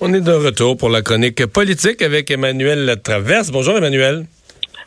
[0.00, 3.50] On est de retour pour la chronique politique avec Emmanuel Traverse.
[3.52, 4.24] Bonjour Emmanuel.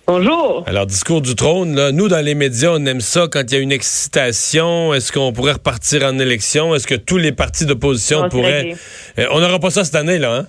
[0.08, 0.64] Bonjour.
[0.68, 3.58] Alors, discours du trône, là, nous, dans les médias, on aime ça quand il y
[3.58, 4.94] a une excitation.
[4.94, 6.76] Est-ce qu'on pourrait repartir en élection?
[6.76, 8.74] Est-ce que tous les partis d'opposition pourraient...
[9.18, 10.48] Euh, on n'aura pas ça cette année, là, hein?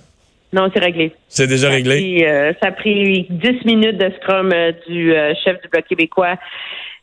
[0.53, 1.13] Non, c'est réglé.
[1.27, 1.95] C'est déjà Ça réglé?
[1.95, 5.11] pris, euh, ça a pris 10 minutes de scrum euh, du
[5.43, 6.35] chef du Bloc québécois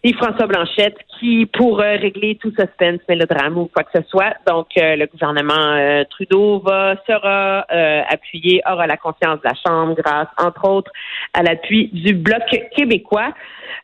[0.07, 4.67] et François Blanchette qui, pour régler tout suspense, mélodrame ou quoi que ce soit, donc
[4.77, 9.97] euh, le gouvernement euh, Trudeau va sera euh, appuyé, aura la confiance de la Chambre
[9.97, 10.93] grâce, entre autres,
[11.33, 12.43] à l'appui du Bloc
[12.77, 13.33] québécois.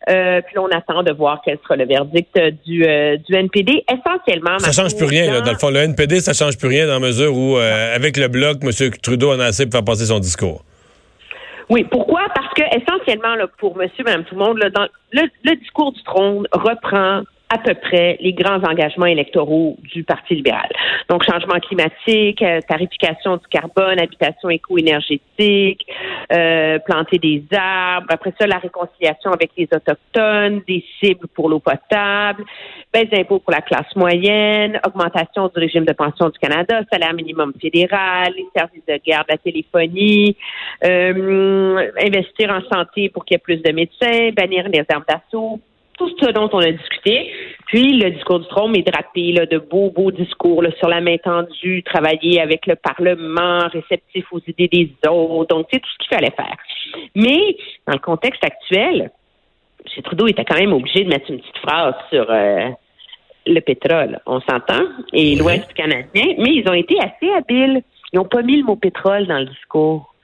[0.06, 3.84] Puis on attend de voir quel sera le verdict du, du NPD.
[3.88, 5.40] Essentiellement, Ça change plus rien.
[5.40, 8.28] Dans le fond, le NPD, ça change plus rien dans la mesure où, avec le
[8.28, 8.70] bloc, M.
[9.02, 10.64] Trudeau en a assez pour faire passer son discours.
[11.70, 12.22] Oui, pourquoi?
[12.34, 15.92] Parce que essentiellement, là, pour monsieur, madame, tout le monde, là, dans, le, le discours
[15.92, 20.68] du trône reprend à peu près les grands engagements électoraux du Parti libéral.
[21.08, 25.84] Donc, changement climatique, euh, tarification du carbone, habitation éco-énergétique,
[26.32, 31.58] euh, planter des arbres, après ça, la réconciliation avec les Autochtones, des cibles pour l'eau
[31.58, 32.44] potable,
[32.92, 37.52] baisse d'impôts pour la classe moyenne, augmentation du régime de pension du Canada, salaire minimum
[37.60, 40.36] fédéral, les services de garde, la téléphonie,
[40.84, 45.60] euh, investir en santé pour qu'il y ait plus de médecins, bannir les armes d'assaut,
[46.00, 47.30] tout ce dont on a discuté.
[47.66, 51.00] Puis le discours du trône est drapé là, de beaux, beaux discours là, sur la
[51.00, 55.54] main tendue, travailler avec le Parlement, réceptif aux idées des autres.
[55.54, 56.56] Donc, c'est tout ce qu'il fallait faire.
[57.14, 59.10] Mais dans le contexte actuel,
[59.84, 60.02] M.
[60.02, 62.70] Trudeau était quand même obligé de mettre une petite phrase sur euh,
[63.46, 64.20] le pétrole.
[64.26, 67.82] On s'entend, et l'Ouest canadien, mais ils ont été assez habiles.
[68.12, 70.14] Ils n'ont pas mis le mot pétrole dans le discours.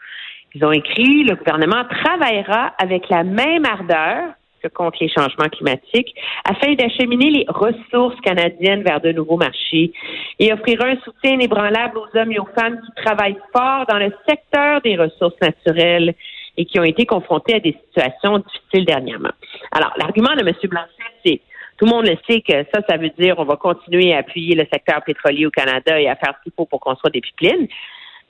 [0.54, 4.32] Ils ont écrit le gouvernement travaillera avec la même ardeur
[4.68, 9.92] contre les changements climatiques afin d'acheminer les ressources canadiennes vers de nouveaux marchés
[10.38, 14.12] et offrira un soutien inébranlable aux hommes et aux femmes qui travaillent fort dans le
[14.28, 16.14] secteur des ressources naturelles
[16.56, 19.32] et qui ont été confrontés à des situations difficiles dernièrement.
[19.72, 20.54] Alors, l'argument de M.
[20.64, 20.88] Blanchet,
[21.24, 21.40] c'est
[21.78, 24.54] tout le monde le sait que ça, ça veut dire on va continuer à appuyer
[24.54, 27.68] le secteur pétrolier au Canada et à faire ce qu'il faut pour construire des pipelines.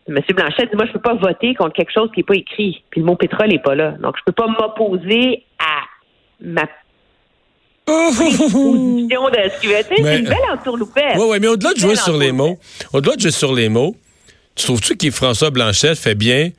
[0.08, 0.20] M.
[0.34, 2.82] Blanchet dit, moi, je peux pas voter contre quelque chose qui n'est pas écrit.
[2.91, 3.92] Puis le mot pétrole n'est pas là.
[3.92, 5.82] Donc, je peux pas m'opposer à
[6.41, 6.66] ma
[7.86, 9.76] position de ce qu'il veut.
[9.88, 11.16] Tu sais, Mais- C'est une belle entourloupette.
[11.16, 12.58] Oui, oui, mais au-delà de jouer sur les mots,
[12.92, 13.97] au-delà de jouer sur les mots,
[14.54, 16.50] tu trouves-tu que François Blanchette fait bien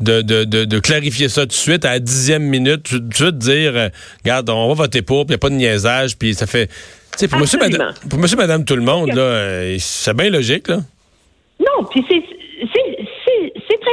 [0.00, 3.14] de, de, de, de clarifier ça tout de suite à la dixième minute, tout de
[3.14, 3.88] suite dire, euh,
[4.24, 6.66] regarde, on va voter pour, puis il n'y a pas de niaisage, puis ça fait...
[6.66, 6.72] Tu
[7.18, 10.68] sais, pour monsieur, madame, pour monsieur, madame, tout le monde, là, euh, c'est bien logique,
[10.68, 10.78] là.
[11.60, 13.90] Non, puis c'est très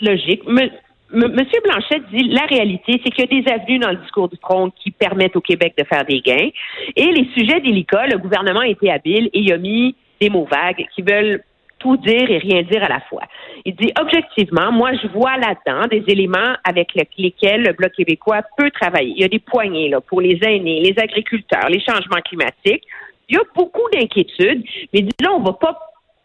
[0.00, 0.42] logique.
[0.46, 0.70] Me-
[1.12, 4.36] Monsieur Blanchet dit la réalité, c'est qu'il y a des avenues dans le discours du
[4.38, 6.50] trône qui permettent au Québec de faire des gains.
[6.96, 10.48] Et les sujets délicats, le gouvernement a été habile et il a mis des mots
[10.50, 11.42] vagues qui veulent
[11.78, 13.22] tout dire et rien dire à la fois.
[13.64, 18.40] Il dit objectivement, moi je vois là-dedans des éléments avec le- lesquels le Bloc québécois
[18.56, 19.12] peut travailler.
[19.14, 22.82] Il y a des poignées là, pour les aînés, les agriculteurs, les changements climatiques.
[23.28, 25.76] Il y a beaucoup d'inquiétudes, mais là, on va pas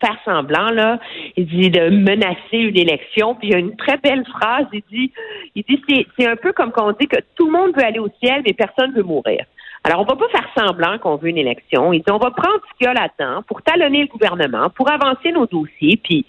[0.03, 0.99] faire semblant, là.
[1.37, 3.35] Il dit de menacer une élection.
[3.35, 4.65] Puis il y a une très belle phrase.
[4.73, 5.11] Il dit,
[5.55, 5.81] il dit
[6.17, 8.41] c'est, un peu comme quand on dit que tout le monde veut aller au ciel,
[8.45, 9.45] mais personne veut mourir.
[9.83, 11.91] Alors, on va pas faire semblant qu'on veut une élection.
[11.93, 14.91] Il dit, on va prendre ce qu'il y a là-dedans pour talonner le gouvernement, pour
[14.91, 16.25] avancer nos dossiers, puis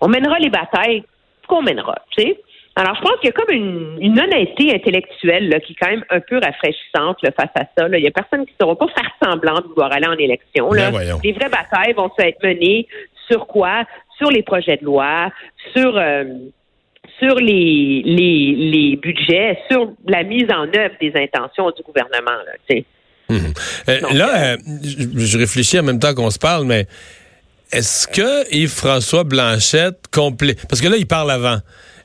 [0.00, 1.04] on mènera les batailles
[1.48, 2.40] qu'on mènera, tu sais.
[2.74, 5.90] Alors, je pense qu'il y a comme une, une honnêteté intellectuelle là, qui est quand
[5.90, 7.88] même un peu rafraîchissante là, face à ça.
[7.88, 7.98] Là.
[7.98, 10.72] Il y a personne qui ne saura pas faire semblant de vouloir aller en élection.
[10.72, 10.90] Là.
[10.90, 11.18] Ben.
[11.22, 12.86] Les vraies batailles vont se être menées
[13.30, 13.84] sur quoi?
[14.16, 15.30] Sur les projets de loi,
[15.74, 16.24] sur euh,
[17.18, 22.30] sur les, les, les budgets, sur la mise en œuvre des intentions du gouvernement.
[22.30, 22.84] Là, sais.
[23.30, 26.86] Euh, Donc, là, euh, je, réfléchis en même temps qu'on se parle, mais
[27.72, 30.58] est-ce que Yves-François Blanchette complique...
[30.68, 31.58] Parce que là, il parle avant.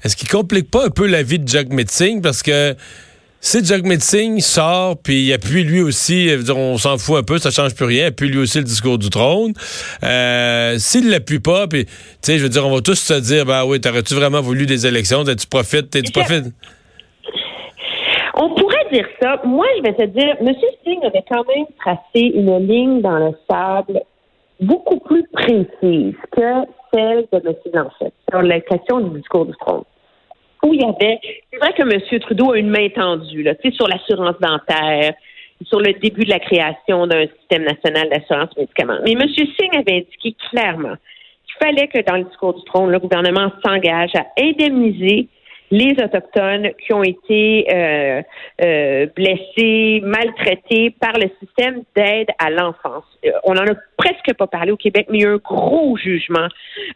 [0.04, 2.22] Est-ce qu'il complique pas un peu la vie de Jack Metzing?
[2.22, 2.76] Parce que
[3.40, 7.38] si Jack Metzing sort, puis il appuie lui aussi, euh, on s'en fout un peu,
[7.38, 9.54] ça change plus rien, appuie lui aussi le discours du trône.
[10.04, 11.92] Euh, S'il l'appuie pas, puis, tu
[12.22, 14.88] sais, je veux dire, on va tous se dire, bah oui, t'aurais-tu vraiment voulu des
[14.88, 15.24] élections?
[15.24, 16.54] Tu profites, tu profites.
[18.40, 19.42] On pourrait dire ça.
[19.46, 20.54] Moi, je vais te dire, M.
[20.84, 24.02] Singh avait quand même tracé une ligne dans le sable
[24.60, 27.56] beaucoup plus précise que celle de M.
[27.72, 29.84] Blanchette sur la question du discours du trône.
[30.64, 31.20] Où il y avait,
[31.52, 32.20] c'est vrai que M.
[32.20, 35.14] Trudeau a une main tendue, là, sur l'assurance dentaire,
[35.64, 38.98] sur le début de la création d'un système national d'assurance médicaments.
[39.04, 39.22] Mais M.
[39.30, 40.96] Singh avait indiqué clairement
[41.46, 45.28] qu'il fallait que dans le discours du trône, le gouvernement s'engage à indemniser
[45.72, 48.22] les Autochtones qui ont été euh,
[48.64, 53.06] euh, blessés, maltraités par le système d'aide à l'enfance.
[53.26, 55.98] Euh, on n'en a presque pas parlé au Québec, mais il y a un gros
[55.98, 56.48] jugement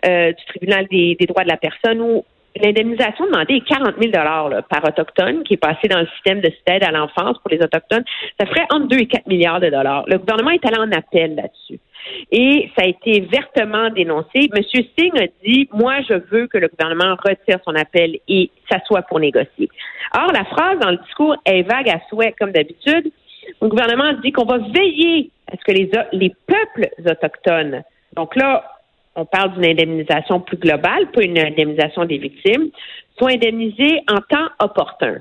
[0.04, 2.24] du tribunal des, droits de la personne où
[2.56, 6.52] l'indemnisation demandée est 40 000 là, par autochtone qui est passé dans le système de
[6.68, 8.04] d'aide à l'enfance pour les autochtones.
[8.40, 10.06] Ça ferait entre 2 et 4 milliards de dollars.
[10.08, 11.80] Le gouvernement est allé en appel là-dessus.
[12.32, 14.50] Et ça a été vertement dénoncé.
[14.56, 19.02] Monsieur Singh a dit, moi, je veux que le gouvernement retire son appel et s'assoie
[19.04, 19.70] pour négocier.
[20.16, 23.12] Or, la phrase dans le discours est vague à souhait, comme d'habitude.
[23.62, 27.84] Le gouvernement dit qu'on va veiller à ce que les, les peuples autochtones,
[28.16, 28.64] donc là,
[29.16, 32.70] on parle d'une indemnisation plus globale, pas une indemnisation des victimes,
[33.18, 35.18] soient indemnisés en temps opportun.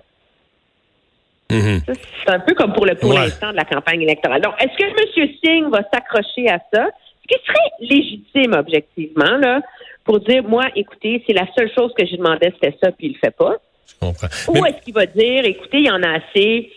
[1.50, 1.81] Mhm.
[1.87, 4.41] C'est un peu comme pour le pour l'instant de la campagne électorale.
[4.41, 5.29] Donc, est-ce que M.
[5.43, 6.88] Singh va s'accrocher à ça?
[7.23, 9.61] Ce qui serait légitime, objectivement, là,
[10.05, 13.12] pour dire, moi, écoutez, c'est la seule chose que je demandais, c'était ça, puis il
[13.12, 13.56] le fait pas.
[14.02, 16.70] Ou est-ce qu'il va dire, écoutez, il y en a assez?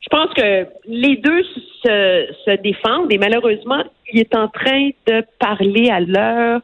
[0.00, 1.44] Je pense que les deux
[1.84, 6.60] se, se défendent et malheureusement, il est en train de parler à l'heure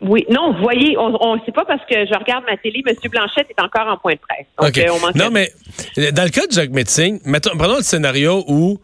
[0.00, 2.94] oui, non, vous voyez, on ne sait pas parce que je regarde ma télé, M.
[3.10, 4.46] Blanchette est encore en point de presse.
[4.60, 5.52] Donc, euh, non, mais
[6.12, 7.20] dans le cas de Jacques Metzing,
[7.58, 8.78] prenons le scénario où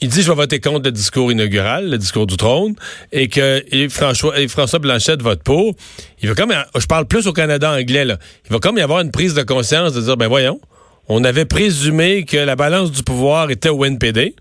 [0.00, 2.74] il dit je vais voter contre le discours inaugural, le discours du trône,
[3.12, 5.74] et que François, François Blanchette vote pour.
[6.22, 8.16] Il va comme, je parle plus au Canada anglais là.
[8.46, 10.60] Il va comme y avoir une prise de conscience de dire ben voyons,
[11.08, 14.34] on avait présumé que la balance du pouvoir était au NPD.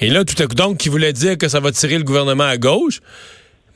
[0.00, 2.44] Et là, tout à coup, donc, qui voulait dire que ça va tirer le gouvernement
[2.44, 3.00] à gauche.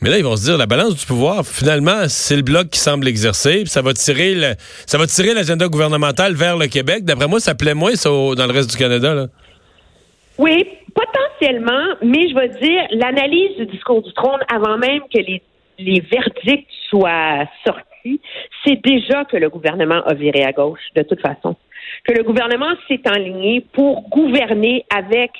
[0.00, 2.78] Mais là, ils vont se dire, la balance du pouvoir, finalement, c'est le bloc qui
[2.78, 4.54] semble exercer, ça va tirer le,
[4.86, 7.04] ça va tirer l'agenda gouvernemental vers le Québec.
[7.04, 9.14] D'après moi, ça plaît moins ça, dans le reste du Canada.
[9.14, 9.26] Là.
[10.38, 10.64] Oui,
[10.94, 15.42] potentiellement, mais je vais dire, l'analyse du discours du trône, avant même que les,
[15.78, 18.20] verdicts soient sortis,
[18.64, 21.56] c'est déjà que le gouvernement a viré à gauche, de toute façon.
[22.04, 25.32] Que le gouvernement s'est enligné pour gouverner avec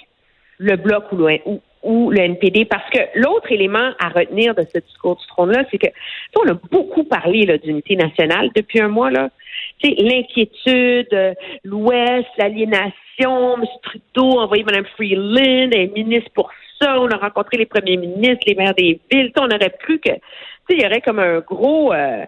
[0.59, 4.79] le bloc ou, ou, ou le NPD, parce que l'autre élément à retenir de ce
[4.81, 5.89] discours du trône-là, c'est que
[6.37, 9.31] on a beaucoup parlé d'unité nationale depuis un mois là.
[9.83, 13.65] L'inquiétude, l'Ouest, l'aliénation, M.
[13.83, 17.97] Trudeau a envoyé Mme Freeland, elle est ministre pour ça, on a rencontré les premiers
[17.97, 20.11] ministres, les maires des villes, on aurait plus que,
[20.71, 22.25] il y aurait comme un gros euh,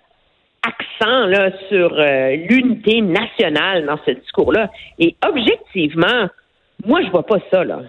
[0.62, 4.70] accent là sur euh, l'unité nationale dans ce discours-là.
[4.98, 6.28] Et objectivement,
[6.86, 7.82] moi je vois pas ça là.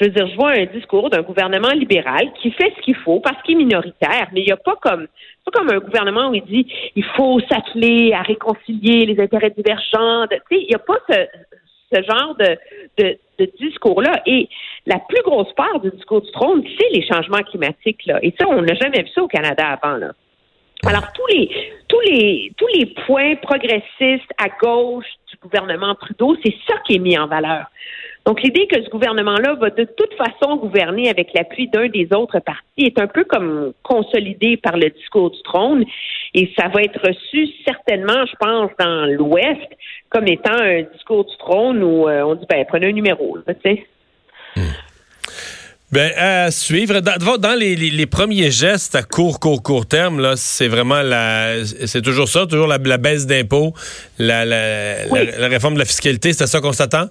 [0.00, 3.20] Je veux dire, je vois un discours d'un gouvernement libéral qui fait ce qu'il faut
[3.20, 5.06] parce qu'il est minoritaire, mais il n'y a pas comme
[5.44, 6.66] pas comme un gouvernement où il dit
[6.96, 10.26] il faut s'atteler à réconcilier les intérêts divergents.
[10.28, 11.26] Tu sais, il n'y a pas ce,
[11.92, 12.56] ce genre de,
[12.98, 13.18] de,
[13.58, 14.22] discours-là.
[14.26, 14.48] Et
[14.86, 18.04] la plus grosse part du discours du trône, c'est les changements climatiques.
[18.06, 18.18] Là.
[18.22, 19.98] Et ça, on n'a jamais vu ça au Canada avant.
[20.86, 21.50] Alors tous les
[21.88, 26.98] tous les tous les points progressistes à gauche du gouvernement Trudeau, c'est ça qui est
[26.98, 27.66] mis en valeur.
[28.26, 32.38] Donc, l'idée que ce gouvernement-là va de toute façon gouverner avec l'appui d'un des autres
[32.40, 35.84] partis est un peu comme consolidée par le discours du trône.
[36.34, 39.68] Et ça va être reçu certainement, je pense, dans l'Ouest
[40.10, 43.54] comme étant un discours du trône où euh, on dit, ben, prenez un numéro, tu
[43.64, 43.86] sais.
[45.92, 47.00] Ben, à suivre.
[47.00, 52.28] Dans, les, premiers gestes à court, court, court terme, là, c'est vraiment la, c'est toujours
[52.28, 53.74] ça, toujours la, baisse d'impôts,
[54.18, 57.06] la, la, réforme de la fiscalité, c'est à ça qu'on s'attend?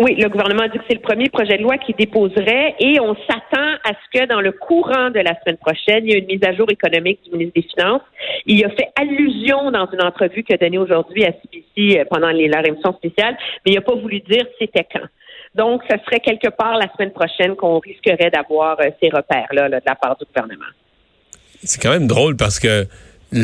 [0.00, 2.98] Oui, le gouvernement a dit que c'est le premier projet de loi qui déposerait et
[3.00, 6.18] on s'attend à ce que dans le courant de la semaine prochaine, il y ait
[6.18, 8.02] une mise à jour économique du ministre des Finances.
[8.46, 12.30] Il a fait allusion dans une entrevue qu'il a donnée aujourd'hui à CBC euh, pendant
[12.30, 15.06] les, la réunion spéciale, mais il n'a pas voulu dire c'était quand.
[15.54, 19.80] Donc, ce serait quelque part la semaine prochaine qu'on risquerait d'avoir euh, ces repères-là de
[19.86, 20.64] la part du gouvernement.
[21.62, 22.86] C'est quand même drôle parce que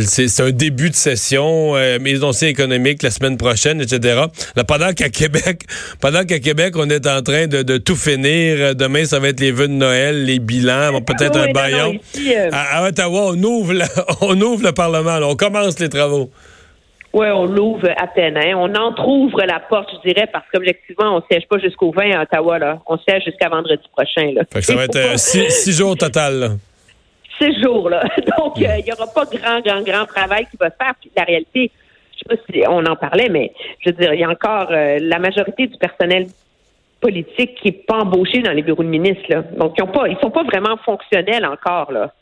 [0.03, 4.23] c'est un début de session, euh, mise économique la semaine prochaine, etc.
[4.57, 5.63] Là, pendant qu'à Québec,
[6.01, 8.57] pendant qu'à Québec, on est en train de, tout finir.
[8.59, 11.99] Euh, demain, ça va être les vœux de Noël, les bilans, peut-être un baillon.
[12.17, 13.75] Euh, à, Ottawa, on ouvre,
[14.21, 16.31] on ouvre le Parlement, on commence les travaux.
[17.13, 18.37] Oui, on l'ouvre à peine.
[18.37, 18.53] Hein.
[18.57, 22.23] On entrouvre la porte, je dirais, parce qu'objectivement, on ne siège pas jusqu'au 20 à
[22.23, 22.59] Ottawa.
[22.61, 22.79] Là.
[22.87, 24.33] On siège jusqu'à vendredi prochain.
[24.33, 24.43] Là.
[24.61, 25.97] ça va être six, jours au
[27.41, 28.03] total ces jours-là.
[28.39, 30.95] Donc, euh, il n'y aura pas grand, grand, grand travail qui va se faire.
[31.01, 31.71] Puis la réalité,
[32.13, 34.69] je sais pas si on en parlait, mais je veux dire, il y a encore
[34.71, 36.27] euh, la majorité du personnel
[37.01, 39.25] politique qui n'est pas embauché dans les bureaux de ministres.
[39.29, 39.43] Là.
[39.57, 42.13] Donc, ils ne sont pas vraiment fonctionnels encore là,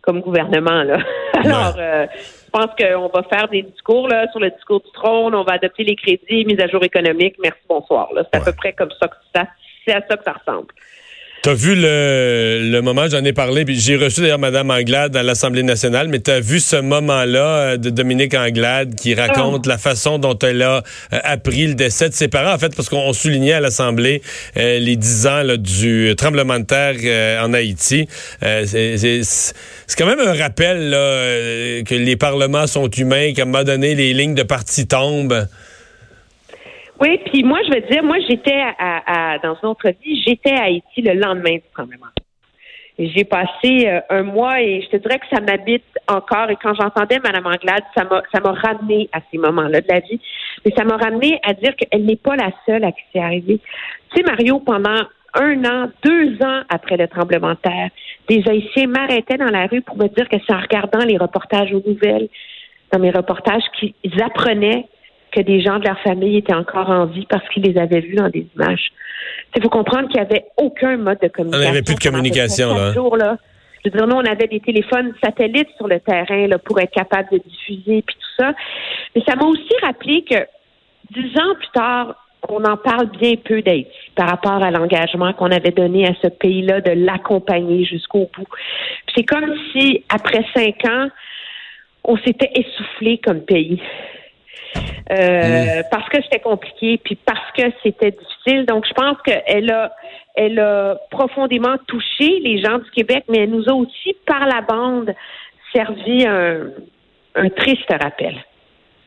[0.00, 0.84] comme gouvernement.
[0.84, 0.98] Là.
[1.34, 5.34] Alors, euh, je pense qu'on va faire des discours là, sur le discours du trône,
[5.34, 8.10] on va adopter les crédits, mise à jour économique, merci, bonsoir.
[8.14, 9.46] C'est à peu près comme ça que ça,
[9.84, 10.68] c'est à ça que ça ressemble.
[11.42, 15.24] T'as vu le, le moment, j'en ai parlé, puis j'ai reçu d'ailleurs Mme Anglade à
[15.24, 20.20] l'Assemblée nationale, mais t'as vu ce moment-là euh, de Dominique Anglade qui raconte la façon
[20.20, 23.54] dont elle a euh, appris le décès de ses parents, en fait, parce qu'on soulignait
[23.54, 24.22] à l'Assemblée
[24.56, 28.06] euh, les dix ans du tremblement de terre en Haïti.
[28.40, 29.24] c'est
[29.98, 34.14] quand même un rappel là, que les parlements sont humains, qu'à un moment donné, les
[34.14, 35.48] lignes de parti tombent.
[37.02, 40.64] Oui, puis moi, je veux dire, moi, j'étais à, dans une autre vie, j'étais à
[40.64, 42.06] Haïti le lendemain du tremblement.
[42.96, 46.48] J'ai passé euh, un mois et je te dirais que ça m'habite encore.
[46.50, 49.98] Et quand j'entendais Mme Anglade, ça m'a ça m'a ramené à ces moments-là de la
[49.98, 50.20] vie.
[50.64, 53.58] Mais ça m'a ramené à dire qu'elle n'est pas la seule à qui c'est arrivé.
[54.10, 55.00] Tu sais, Mario, pendant
[55.34, 57.88] un an, deux ans après le tremblement de terre,
[58.28, 61.72] des Haïtiens m'arrêtaient dans la rue pour me dire que c'est en regardant les reportages
[61.72, 62.28] aux nouvelles,
[62.92, 64.86] dans mes reportages, qu'ils apprenaient
[65.32, 68.14] que des gens de leur famille étaient encore en vie parce qu'ils les avaient vus
[68.16, 68.92] dans des images.
[69.56, 71.60] Il faut comprendre qu'il n'y avait aucun mode de communication.
[71.60, 72.92] Il n'y avait plus de communication, là.
[73.16, 73.36] là.
[73.84, 76.92] Je veux dire, nous, on avait des téléphones satellites sur le terrain là, pour être
[76.92, 78.52] capable de diffuser puis tout ça.
[79.14, 80.36] Mais ça m'a aussi rappelé que
[81.10, 82.14] dix ans plus tard,
[82.48, 86.28] on en parle bien peu d'Haïti par rapport à l'engagement qu'on avait donné à ce
[86.28, 88.46] pays-là de l'accompagner jusqu'au bout.
[89.14, 91.08] C'est comme si, après cinq ans,
[92.04, 93.80] on s'était essoufflé comme pays.
[95.10, 95.84] Euh, mm.
[95.90, 98.66] parce que c'était compliqué, puis parce que c'était difficile.
[98.66, 99.92] Donc, je pense qu'elle a,
[100.34, 104.60] elle a profondément touché les gens du Québec, mais elle nous a aussi, par la
[104.60, 105.14] bande,
[105.74, 106.68] servi un,
[107.34, 108.36] un triste rappel.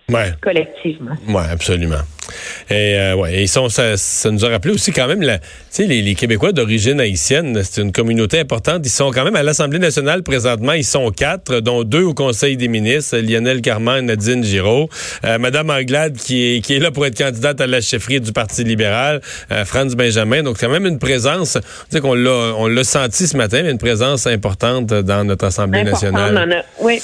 [0.10, 0.32] Ouais.
[0.42, 1.16] Collectivement.
[1.28, 2.02] Oui, absolument.
[2.69, 5.39] Et euh, ouais, ils sont, ça, ça, nous a rappelé aussi quand même, la,
[5.77, 8.81] les, les Québécois d'origine haïtienne, c'est une communauté importante.
[8.85, 10.74] Ils sont quand même à l'Assemblée nationale présentement.
[10.74, 14.89] Ils sont quatre, dont deux au Conseil des ministres, Lionel Carman, Nadine Giraud,
[15.25, 18.31] euh, Madame Anglade qui est, qui est là pour être candidate à la chefferie du
[18.31, 19.21] Parti libéral,
[19.51, 20.43] euh, Franz Benjamin.
[20.43, 21.57] Donc quand même une présence,
[22.01, 26.65] qu'on l'a, on l'a senti ce matin, mais une présence importante dans notre Assemblée nationale.
[26.81, 27.00] oui,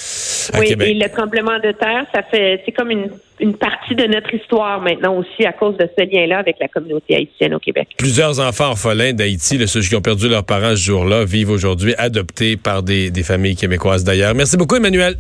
[0.57, 0.75] oui.
[0.79, 3.09] Et le tremblement de terre, ça fait, c'est comme une
[3.41, 7.15] une partie de notre histoire maintenant aussi à cause de ce lien-là avec la communauté
[7.15, 7.89] haïtienne au Québec.
[7.97, 12.55] Plusieurs enfants orphelins d'Haïti, ceux qui ont perdu leurs parents ce jour-là, vivent aujourd'hui adoptés
[12.55, 14.35] par des, familles québécoises d'ailleurs.
[14.35, 15.15] Merci beaucoup, Emmanuel.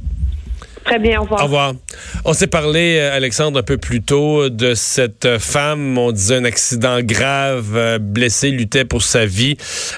[0.83, 1.41] Très bien, au revoir.
[1.41, 1.73] Au revoir.
[2.25, 6.43] On s'est parlé, euh, Alexandre, un peu plus tôt de cette femme, on disait un
[6.43, 9.57] accident grave, euh, blessée, luttait pour sa vie.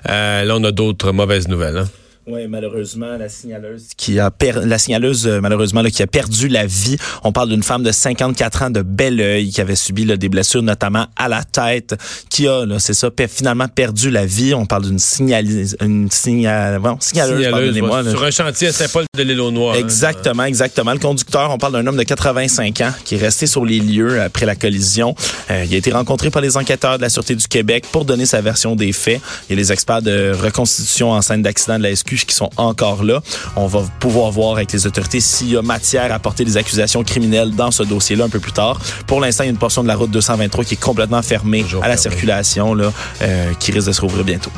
[0.09, 1.77] Euh, là, on a d'autres mauvaises nouvelles.
[1.77, 1.87] Hein?
[2.25, 4.53] Oui, malheureusement, la signaleuse qui a per...
[4.63, 6.95] la signaleuse euh, malheureusement là, qui a perdu la vie.
[7.23, 10.29] On parle d'une femme de 54 ans de bel oeil qui avait subi là, des
[10.29, 11.95] blessures notamment à la tête,
[12.29, 14.53] qui a là, c'est ça, finalement perdu la vie.
[14.53, 16.79] On parle d'une signaleuse, une signal...
[16.79, 19.77] bon, signaleuse, signaleuse sur un chantier à Saint-Paul de l'île aux Noix.
[19.77, 20.93] Exactement, exactement.
[20.93, 24.21] Le conducteur, on parle d'un homme de 85 ans qui est resté sur les lieux
[24.21, 25.13] après la collision.
[25.51, 28.25] Euh, il a été rencontré par les enquêteurs de la Sûreté du Québec pour donner
[28.25, 29.19] sa version des faits.
[29.49, 32.49] Il y a les experts de reconstitution en scène d'accident de la SQ qui sont
[32.57, 33.21] encore là.
[33.55, 37.03] On va pouvoir voir avec les autorités s'il y a matière à porter des accusations
[37.03, 38.79] criminelles dans ce dossier-là un peu plus tard.
[39.07, 41.65] Pour l'instant, il y a une portion de la route 223 qui est complètement fermée
[41.81, 42.91] à la circulation, là,
[43.21, 44.51] euh, qui risque de se rouvrir bientôt.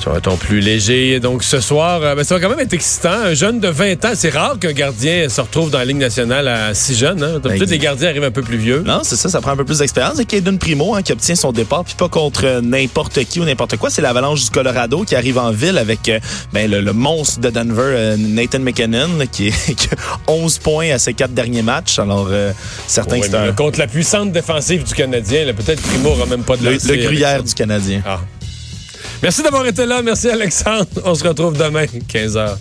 [0.00, 1.20] Sur un ton plus léger.
[1.20, 3.12] Donc ce soir, euh, ben, ça va quand même être excitant.
[3.12, 6.48] Un jeune de 20 ans, c'est rare qu'un gardien se retrouve dans la Ligue nationale
[6.48, 7.22] à si jeune.
[7.22, 7.38] Hein?
[7.38, 8.82] D'habitude, les gardiens arrivent un peu plus vieux.
[8.86, 10.18] Non, c'est ça, ça prend un peu plus d'expérience.
[10.18, 13.76] Et Caden Primo hein, qui obtient son départ, puis pas contre n'importe qui ou n'importe
[13.76, 13.90] quoi.
[13.90, 16.18] C'est l'Avalanche du Colorado qui arrive en ville avec euh,
[16.54, 21.12] ben, le, monstre de Denver, euh, Nathan McKinnon, qui, est, a 11 points à ses
[21.12, 21.98] quatre derniers matchs.
[21.98, 22.30] Alors,
[22.86, 23.52] certains un...
[23.52, 27.42] Contre la puissante défensive du Canadien, peut-être Primo n'aura même pas de Le, le gruyère
[27.42, 28.00] du Canadien.
[28.06, 28.20] Ah.
[29.22, 30.02] Merci d'avoir été là.
[30.02, 30.86] Merci, Alexandre.
[31.04, 32.56] On se retrouve demain, 15h.